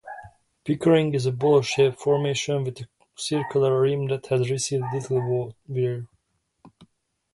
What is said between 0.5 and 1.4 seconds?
Pickering is a